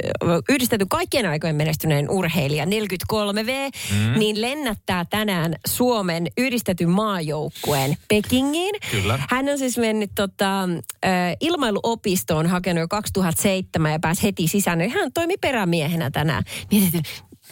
[0.49, 4.19] yhdistetty kaikkien aikojen menestyneen urheilija 43V, mm.
[4.19, 8.75] niin lennättää tänään Suomen yhdistetyn maajoukkueen Pekingiin.
[8.91, 9.19] Kyllä.
[9.31, 11.09] Hän on siis mennyt tota, ö,
[11.41, 14.91] ilmailuopistoon hakenut jo 2007 ja pääsi heti sisään.
[14.91, 16.43] Hän toimi perämiehenä tänään.
[16.71, 17.03] Mietin,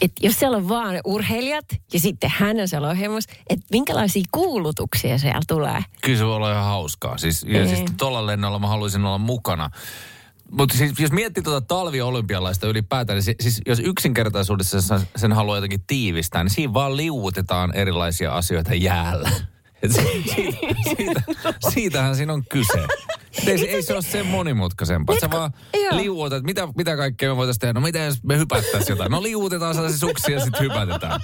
[0.00, 5.18] että jos siellä on vaan urheilijat ja sitten hän on siellä ohjelmassa, että minkälaisia kuulutuksia
[5.18, 5.84] siellä tulee.
[6.02, 7.18] Kyllä se voi olla ihan hauskaa.
[7.18, 7.68] Siis, ja Niin.
[7.76, 9.70] siis tuolla lennolla mä haluaisin olla mukana.
[10.50, 15.84] Mutta siis, jos miettii tuota talviolympialaista ylipäätään, niin si- siis jos yksinkertaisuudessa sen, haluaa jotenkin
[15.86, 19.30] tiivistää, niin siinä vaan liuutetaan erilaisia asioita jäällä.
[19.82, 20.58] Et si- siitä,
[20.96, 21.22] siitä,
[21.68, 22.86] siitähän siinä on kyse.
[23.46, 25.16] Ei, se- ei se ole sen monimutkaisempaa.
[25.20, 25.96] Sä vaan joo.
[25.96, 27.72] liuutat, että mitä, mitä kaikkea me voitaisiin tehdä.
[27.72, 29.10] No mitä jos me hypättäisiin jotain?
[29.10, 31.20] No liuutetaan sellaisia suksia ja sitten hypätetään.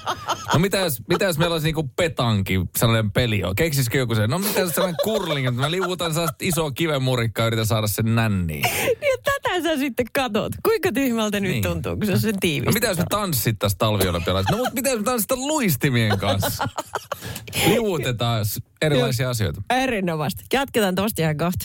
[0.53, 3.55] No mitä jos, mitä jos meillä olisi niinku petanki, sellainen peli on?
[3.55, 4.31] Keksisikö joku sen?
[4.31, 8.15] No mitä jos sellainen kurling, että mä liuutan sellaista isoa kivenmurikkaa ja yritän saada sen
[8.15, 8.63] nänniin.
[8.87, 10.53] Ja tätä sä sitten katot.
[10.63, 11.63] Kuinka tyhmältä nyt Niin.
[11.63, 12.71] tuntuu, kun se on sen tiivistä.
[12.71, 14.53] No mitä jos me tanssittaisiin talviolympialaisissa?
[14.53, 16.69] No mutta mitä jos me tanssitaan luistimien kanssa?
[17.69, 19.63] Liuutetaan s- erilaisia asioita.
[19.71, 20.43] Erinomaista.
[20.53, 21.65] Jatketaan tosta ihan kohta.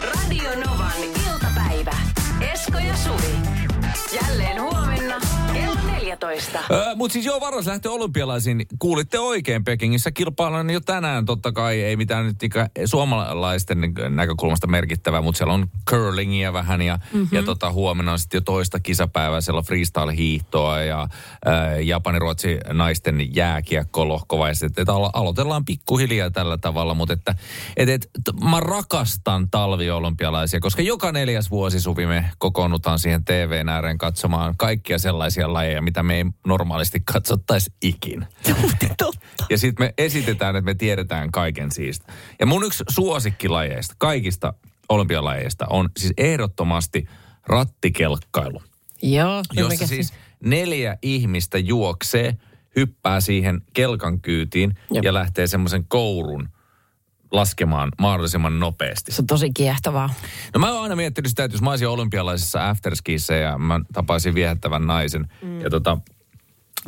[0.00, 0.92] Radio Novan
[1.26, 1.92] iltapäivä.
[2.52, 3.57] Esko ja Suvi.
[6.22, 6.58] Jälleen huomenna kello 14.
[6.70, 8.66] Öö, Mutta siis joo, varos lähtee olympialaisiin.
[8.78, 11.82] Kuulitte oikein, Pekingissä kilpaillaan jo tänään totta kai.
[11.82, 13.78] Ei mitään nyt niinkö suomalaisten
[14.08, 17.28] näkökulmasta merkittävää, mutta siellä on curlingia vähän ja, mm-hmm.
[17.32, 19.40] ja tota, huomenna on sitten jo toista kisapäivää.
[19.40, 24.78] Siellä on freestyle-hiihtoa ja äh, Japani-Ruotsi naisten jääkiekko lohkovaiset.
[24.78, 27.34] Että alo- aloitellaan pikkuhiljaa tällä tavalla, mutta että
[27.76, 28.08] et, et,
[28.50, 34.98] mä rakastan talviolympialaisia, koska joka neljäs vuosi Suvi me kokoonnutaan siihen TVn ääreen katsomaan kaikkia
[34.98, 38.26] sellaisia lajeja, mitä me ei normaalisti katsottaisi ikin.
[38.98, 39.44] Totta.
[39.50, 42.12] Ja sitten me esitetään, että me tiedetään kaiken siitä.
[42.40, 44.54] Ja mun yksi suosikkilajeista, kaikista
[44.88, 47.08] olympialajeista, on siis ehdottomasti
[47.46, 48.62] rattikelkkailu.
[49.02, 49.42] Joo.
[49.52, 50.12] Jossa siis
[50.44, 52.36] neljä ihmistä juoksee,
[52.76, 55.04] hyppää siihen kelkan kyytiin Jep.
[55.04, 56.48] ja lähtee semmoisen kourun
[57.32, 59.12] laskemaan mahdollisimman nopeasti.
[59.12, 60.14] Se on tosi kiehtovaa.
[60.54, 64.34] No mä oon aina miettinyt sitä, että jos mä olisin olympialaisissa afterskiissa ja mä tapaisin
[64.34, 65.60] viehättävän naisen mm.
[65.60, 65.98] ja tota,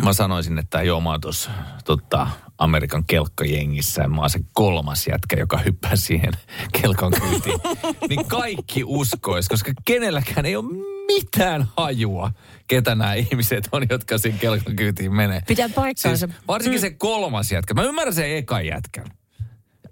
[0.05, 1.51] mä sanoisin, että joo mä oon tuossa
[1.85, 2.27] tota,
[2.59, 6.33] Amerikan kelkkajengissä ja mä oon se kolmas jätkä, joka hyppää siihen
[6.83, 7.61] kelkan kyytiin.
[8.09, 10.65] niin kaikki uskois, koska kenelläkään ei ole
[11.07, 12.31] mitään hajua,
[12.67, 15.43] ketä nämä ihmiset on, jotka siinä kelkan kyytiin menee.
[15.47, 16.27] Pitää paikkaansa.
[16.27, 17.75] Siis varsinkin se kolmas jätkä.
[17.75, 19.07] Mä ymmärrän sen ekan jätkän.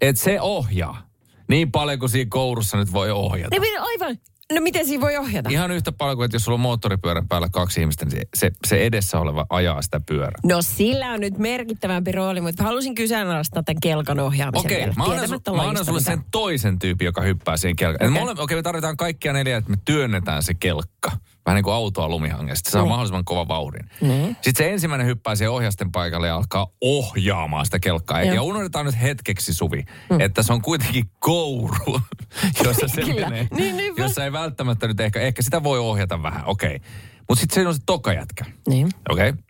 [0.01, 1.09] Että se ohjaa.
[1.49, 3.55] Niin paljon kuin siinä kourussa nyt voi ohjata.
[3.55, 4.17] No, aivan.
[4.53, 5.49] No miten siinä voi ohjata?
[5.49, 8.85] Ihan yhtä paljon kuin, että jos sulla on moottoripyörän päällä kaksi ihmistä, niin se, se,
[8.85, 10.39] edessä oleva ajaa sitä pyörää.
[10.43, 14.93] No sillä on nyt merkittävämpi rooli, mutta halusin kyseenalaistaa tämän kelkan ohjaamisen Okei, vielä.
[14.97, 16.17] mä annan, su- mä annan sulle mitään.
[16.17, 18.11] sen toisen tyypin, joka hyppää siihen kelkaan.
[18.11, 18.43] Okei, Okei.
[18.43, 18.55] okay.
[18.55, 21.11] me tarvitaan kaikkia neljä, että me työnnetään se kelkka.
[21.45, 22.69] Vähän niin kuin autoa lumihangesta.
[22.69, 22.89] Se saa Niin.
[22.89, 23.89] mahdollisimman kova vauhdin.
[24.01, 24.27] Niin.
[24.41, 28.23] Sitten se ensimmäinen hyppää siihen ohjasten paikalle ja alkaa ohjaamaan sitä kelkkaa.
[28.23, 28.35] Joo.
[28.35, 29.85] Ja unohdetaan nyt hetkeksi, Suvi,
[30.19, 32.01] että se on kuitenkin kouru,
[32.63, 33.47] jossa se menee.
[33.57, 34.01] Niin, niinpä.
[34.01, 36.75] jossa ei välttämättä nyt ehkä, ehkä sitä voi ohjata vähän, okei.
[36.75, 36.89] Okay.
[37.29, 38.45] Mutta sitten se on se toka jätkä.
[38.67, 38.89] Niin.
[39.09, 39.29] Okei.
[39.29, 39.43] Okay.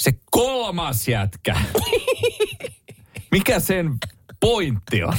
[0.00, 1.56] Se kolmas jätkä.
[3.32, 3.90] Mikä sen
[4.40, 5.16] pointti on?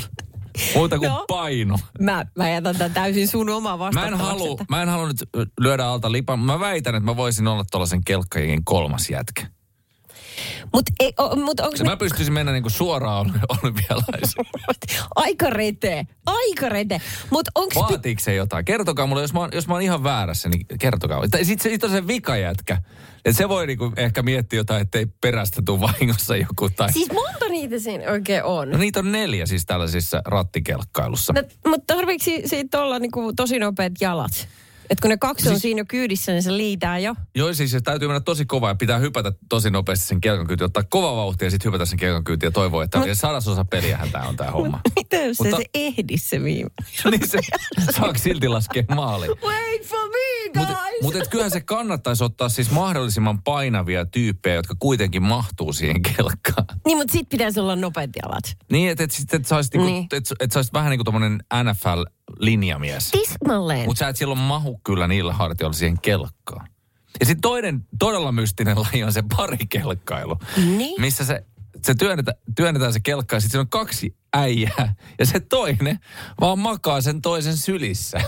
[0.75, 1.25] Muuta kuin No.
[1.27, 1.79] paino.
[1.99, 5.29] Mä, mä jätän tämän täysin sun omaa Mä en, halua, että- mä en halua nyt
[5.59, 6.39] lyödä alta lipan.
[6.39, 9.47] Mä väitän, että mä voisin olla tuollaisen kelkkajien kolmas jätkä.
[10.73, 14.45] Mut, ei, o, mut onko Se mä pystyisin mennä niinku suoraan oly- olympialaisiin.
[15.15, 17.01] Aika rete, aika rete.
[17.29, 17.79] Mut onko...
[17.81, 18.65] Vaatiiko se jotain?
[18.65, 21.27] Kertokaa mulle, jos mä, oon, jos mä oon ihan väärässä, niin kertokaa.
[21.31, 22.77] Tai sit, se- sit on se vikajätkä.
[23.25, 26.69] Että se voi niinku ehkä miettiä jotain, ettei perästä tule vahingossa joku.
[26.69, 26.93] Tai...
[26.93, 28.69] Siis monta niitä siinä oikein on?
[28.69, 31.33] No niitä on neljä siis tällaisissa rattikelkkailussa.
[31.33, 34.47] No, mutta tarviiko si- siitä olla niinku tosi nopeat jalat?
[34.89, 35.53] Et kun ne kaksi siis...
[35.53, 37.15] on siinä jo kyydissä, niin se liitää jo.
[37.35, 40.65] Joo, siis se täytyy mennä tosi kovaa ja pitää hypätä tosi nopeasti sen kelkan kyytiin,
[40.65, 43.05] ottaa kova vauhti ja sitten hypätä sen kelkan kyytiin ja toivoa, että no.
[43.13, 44.79] sadasosa peliähän tämä on tämä homma.
[44.95, 46.69] Mitä jos Mutta- se, ehdi se viime?
[47.11, 47.39] niin se
[47.91, 49.31] saako silti laskea maaliin.
[49.41, 50.06] Wait for!
[50.57, 56.01] Mutta mut et kyllähän se kannattaisi ottaa siis mahdollisimman painavia tyyppejä, jotka kuitenkin mahtuu siihen
[56.01, 56.65] kelkkaan.
[56.85, 58.43] Niin, mutta sit pitäisi olla nopeat jalat.
[58.71, 60.07] Niin, että et, sit- et, saisit niinku, Niin.
[60.13, 63.11] et, et saisit vähän niin kuin tommonen NFL-linjamies.
[63.11, 63.85] Tismalleen.
[63.85, 66.67] Mutta sä et silloin mahu kyllä niillä hartioilla siihen kelkkaan.
[67.19, 70.37] Ja sitten toinen todella mystinen laji on se parikelkkailu.
[70.57, 71.01] Niin.
[71.01, 71.45] Missä se,
[71.83, 74.95] se työnnetään, työnnetään se kelkka ja sitten siinä on kaksi äijää.
[75.19, 75.99] Ja se toinen
[76.41, 78.17] vaan makaa sen toisen sylissä.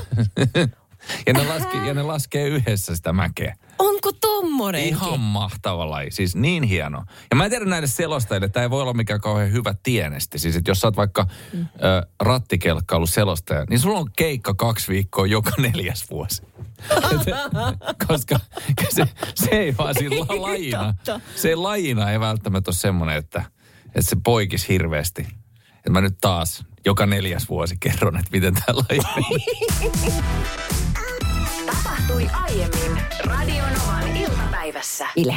[1.27, 3.55] ja, ne laskee, ja ne laskee yhdessä sitä mäkeä.
[3.79, 4.81] Onko tommonen?
[4.81, 7.03] Ihan mahtava laji, siis niin hieno.
[7.29, 10.39] Ja mä en tiedä näille selostajille, että tämä ei voi olla mikään kauhean hyvä tienesti.
[10.39, 11.59] Siis että jos sä oot vaikka mm.
[11.61, 16.41] ö, rattikelkkailu selostaja, niin sulla on keikka kaksi viikkoa joka neljäs vuosi.
[18.07, 18.39] Koska
[18.89, 20.93] se, se ei vaan la- lajina,
[21.35, 23.43] se lajina ei välttämättä ole semmoinen, että,
[23.85, 25.27] että se poikisi hirveästi.
[25.75, 28.99] Että mä nyt taas joka neljäs vuosi kerron, että miten tämä laji.
[32.09, 35.07] Tapahtui aiemmin Radionovan iltapäivässä.
[35.15, 35.35] Ile.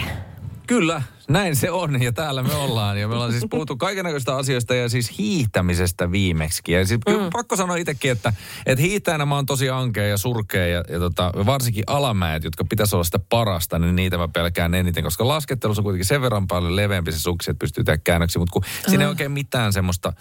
[0.66, 3.00] Kyllä, näin se on ja täällä me ollaan.
[3.00, 6.62] Ja me ollaan siis puhuttu kaikenlaista asioista ja siis hiihtämisestä viimeksi.
[6.68, 7.30] Ja siis mm.
[7.32, 8.32] pakko sanoa itsekin, että,
[8.66, 12.96] että hiihtäjänä mä oon tosi ankea ja surkea ja, ja tota, varsinkin alamäet, jotka pitäisi
[12.96, 16.76] olla sitä parasta, niin niitä mä pelkään eniten, koska laskettelussa on kuitenkin sen verran paljon
[16.76, 20.12] leveämpi se suksi, että pystyy tehdä käännöksiä, mutta kun siinä ei oikein mitään semmoista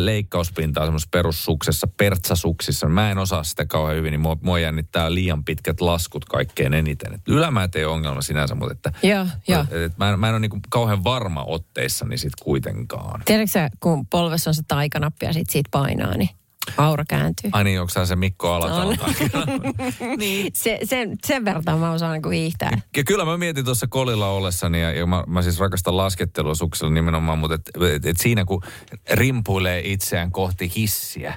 [0.00, 2.88] leikkauspintaa semmoisessa perussuksessa, pertsasuksissa.
[2.88, 7.14] Mä en osaa sitä kauhean hyvin, niin mua, mua jännittää liian pitkät laskut kaikkein eniten.
[7.14, 9.62] Et ylämäät ei ole ongelma sinänsä, mutta että Joo, joo.
[9.62, 13.22] et, et mä, en, mä en ole niinku kauhean varma otteissani sit kuitenkaan.
[13.24, 16.30] Tiedätkö sä, kun polvessa on se taikanappi ja sit siitä painaa, niin
[16.76, 17.50] aura kääntyy.
[17.52, 18.94] Ai niin, onko se Mikko Alatalo?
[20.18, 20.50] Niin.
[20.54, 22.70] Se, sen, sen verran mä osaan niin hiihtää.
[22.96, 26.92] Ja kyllä mä mietin tuossa kolilla ollessani, ja, ja mä, mä siis rakastan laskettelua suksella
[26.92, 28.62] nimenomaan, mutta et, et, et siinä kun
[29.10, 31.34] rimpuilee itseään kohti hissiä,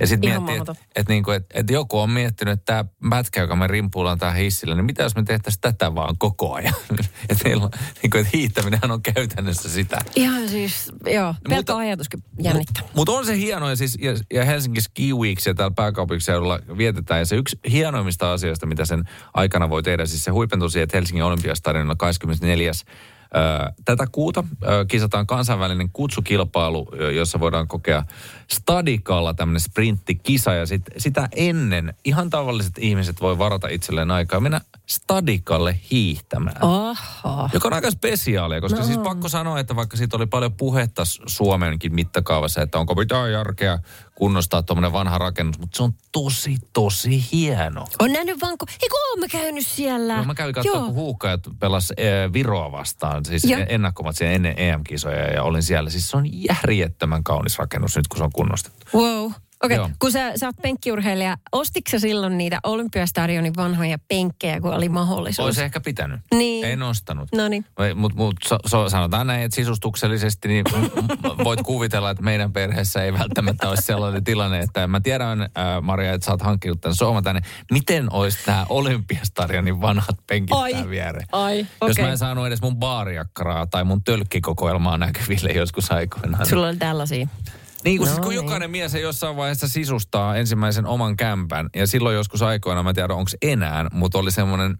[0.00, 3.56] ja sitten miettii, että et, niinku, et, et joku on miettinyt, että tämä pätkä, joka
[3.56, 6.74] me rimpuillaan tähän hissillä, niin mitä jos me tehtäisiin tätä vaan koko ajan?
[7.28, 9.98] että niinku, et hiihtäminenhän on käytännössä sitä.
[10.16, 12.82] Ihan siis, joo, pelkkä Mutta- ajatuskin jännittää.
[12.96, 17.20] Mutta on se hieno ja, siis, ja, ja Helsinki Ski Weeks ja täällä pääkaupunkiseudulla vietetään.
[17.20, 19.04] Ja se yksi hienoimmista asioista, mitä sen
[19.34, 22.72] aikana voi tehdä, siis se huipentui siihen, että Helsingin olympiastadionilla 24.
[23.84, 24.44] Tätä kuuta
[24.88, 28.04] kisataan kansainvälinen kutsukilpailu, jossa voidaan kokea
[28.50, 30.54] stadikalla tämmöinen sprinttikisa.
[30.54, 34.40] Ja sit, sitä ennen ihan tavalliset ihmiset voi varata itselleen aikaa.
[34.40, 36.64] Mennä stadikalle hiihtämään.
[36.64, 37.48] Oho.
[37.52, 38.86] Joka on aika spesiaalia, koska no.
[38.86, 43.78] siis pakko sanoa, että vaikka siitä oli paljon puhetta Suomenkin mittakaavassa, että onko mitään järkeä
[44.14, 47.84] kunnostaa tuommoinen vanha rakennus, mutta se on tosi, tosi hieno.
[47.98, 50.16] On nähnyt vaan, kun, eikö oon käynyt siellä?
[50.16, 53.60] No, mä kävin katsomaan, kun huuhkajat pelas e, Viroa vastaan, siis Joo.
[53.68, 55.90] ennakkomat ennen EM-kisoja ja olin siellä.
[55.90, 58.86] Siis se on järjettömän kaunis rakennus nyt, kun se on kunnostettu.
[58.94, 59.32] Wow.
[59.64, 59.90] Okei, okay.
[59.98, 65.46] kun sä, sä oot penkkiurheilija, ostitko sä silloin niitä Olympiastadionin vanhoja penkkejä, kun oli mahdollisuus?
[65.46, 66.20] Olisi ehkä pitänyt.
[66.34, 66.64] Niin.
[66.64, 67.28] En ostanut.
[67.34, 67.66] No niin.
[67.94, 70.64] Mutta mut, so, so, sanotaan näin, että sisustuksellisesti niin
[71.44, 75.48] voit kuvitella, että meidän perheessä ei välttämättä olisi sellainen tilanne, että mä tiedän, äh,
[75.82, 77.40] Maria, että sä oot hankkinut tämän sohvan tänne.
[77.70, 81.26] Miten olisi tämä Olympiastadionin vanhat penkit ai, tämän viereen?
[81.32, 81.90] Ai, okay.
[81.90, 86.46] Jos mä en saanut edes mun baariakkaraa tai mun tölkkikokoelmaa näkyville joskus aikoinaan.
[86.46, 87.28] Sulla on tällaisia.
[87.84, 88.44] Niin kuin no, siis, kun niin.
[88.44, 91.70] jokainen mies jossain vaiheessa sisustaa ensimmäisen oman kämpän.
[91.76, 94.78] Ja silloin joskus aikoina, mä en tiedä onko enää, mutta oli semmoinen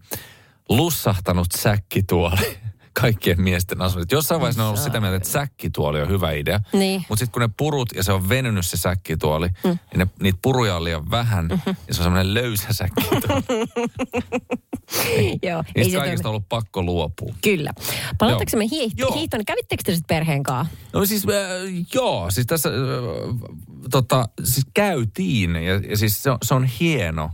[0.69, 2.57] lussahtanut säkkituoli
[3.01, 4.11] kaikkien miesten asunnot.
[4.11, 6.59] Jossain vaiheessa on ollut sitä mieltä, että säkkituoli on hyvä idea.
[6.73, 7.05] Niin.
[7.09, 9.69] Mutta sitten kun ne purut ja se on venynyt se säkkituoli, mm.
[9.69, 11.75] niin ne, niitä puruja on liian vähän mm-hmm.
[11.87, 13.41] ja se on semmoinen löysä säkkituoli.
[15.47, 15.63] Joo.
[15.75, 17.35] Niistä kaikista on ollut pakko luopua.
[17.43, 17.71] Kyllä.
[18.17, 19.13] Palataanko me hiihtoon?
[19.13, 20.75] Niin kävittekö te sitten perheen kanssa?
[20.93, 22.31] No siis, äh, joo.
[22.31, 22.75] Siis tässä äh,
[23.91, 27.31] tota, siis käytiin ja, ja siis se on, se on hieno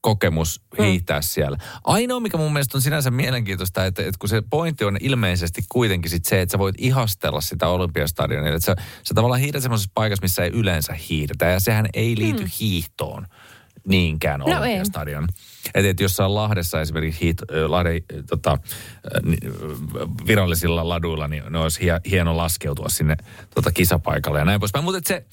[0.00, 0.84] kokemus mm.
[0.84, 1.22] hiihtää mm.
[1.22, 1.58] siellä.
[1.84, 6.10] Ainoa, mikä mun mielestä on sinänsä mielenkiintoista, että, että kun se pointti on ilmeisesti kuitenkin
[6.10, 10.22] sit se, että sä voit ihastella sitä olympiastadionia, että sä, sä tavallaan hiihdät semmoisessa paikassa,
[10.22, 12.50] missä ei yleensä hiihdetä, ja sehän ei liity mm.
[12.60, 13.26] hiihtoon
[13.88, 15.28] niinkään no olympiastadion.
[15.74, 18.58] Että et jossain Lahdessa esimerkiksi hiit, Lahden tota,
[20.26, 21.80] virallisilla laduilla, niin ne olisi
[22.10, 23.16] hieno laskeutua sinne
[23.54, 24.84] tota, kisapaikalle ja näin poispäin.
[24.84, 25.26] Mutta se,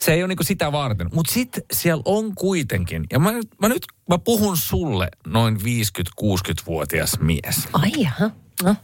[0.00, 1.08] se ei ole niinku sitä varten.
[1.12, 7.68] Mutta sitten siellä on kuitenkin, ja mä, mä nyt mä puhun sulle noin 50-60-vuotias mies.
[7.72, 8.30] Ai jaha.
[8.62, 8.76] No.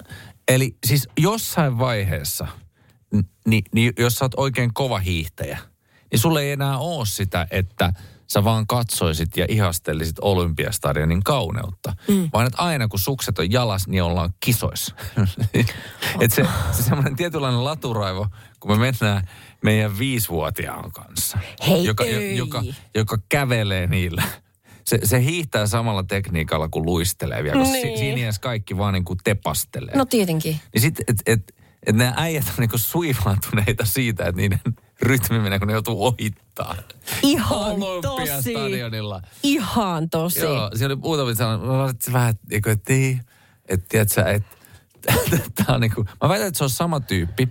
[0.48, 2.46] Eli siis jossain vaiheessa,
[3.46, 5.58] niin, niin jos sä oot oikein kova hiihtäjä,
[6.12, 7.92] niin sulle ei enää ole sitä, että
[8.30, 11.92] sä vaan katsoisit ja ihastelisit Olympiastadionin kauneutta.
[12.08, 12.30] Mm.
[12.32, 14.94] Vaan että aina kun sukset on jalas, niin ollaan kisoissa.
[16.20, 18.26] että se, se semmoinen tietynlainen laturaivo,
[18.60, 19.28] kun me mennään
[19.64, 21.38] meidän viisivuotiaan kanssa.
[21.68, 22.04] Hei, joka,
[22.36, 22.62] joka,
[22.94, 24.22] joka kävelee niillä.
[24.84, 27.98] Se, se hiihtää samalla tekniikalla kuin luistelee vielä, koska niin.
[27.98, 29.96] si, siinä kaikki vaan niin kuin tepastelee.
[29.96, 30.60] No tietenkin.
[30.74, 31.54] Niin sitten, että et,
[31.86, 34.60] et ne äijät on niin kuin suivaantuneita siitä, että niiden
[35.02, 36.76] rytmi menee, kun ne joutuu ohittaa.
[37.22, 38.54] Ihan tosi.
[39.42, 40.40] Ihan tosi.
[40.40, 42.92] Joo, siellä oli muutama sanonut, että vähän, niin kuin, että,
[43.68, 44.56] että, tiedätkö, että,
[45.44, 47.48] että on niin kuin, mä väitän, että se on sama tyyppi,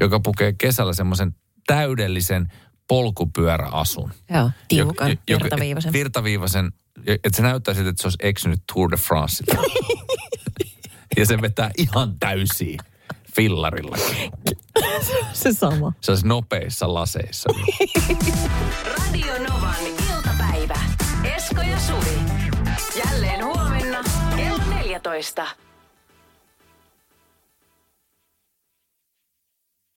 [0.00, 1.34] joka pukee kesällä semmoisen
[1.66, 2.52] täydellisen
[2.88, 4.12] polkupyöräasun.
[4.30, 5.92] Joo, tiukan, joka, virtaviivaisen.
[5.92, 6.72] Virtaviivaisen,
[7.06, 9.44] että se näyttää siltä, että se olisi eksynyt Tour de France.
[11.16, 12.82] ja se vetää ihan täysiä
[13.40, 13.96] fillarilla.
[15.32, 15.92] se sama.
[16.00, 17.50] Se olisi nopeissa laseissa.
[18.84, 20.74] Radio Novan iltapäivä.
[21.36, 22.18] Esko ja Suvi.
[23.04, 23.98] Jälleen huomenna
[24.36, 25.46] kello 14.